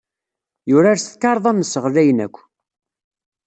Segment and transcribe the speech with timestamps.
[0.69, 2.37] Yurar s tkarḍa-nnes ɣlayen akk.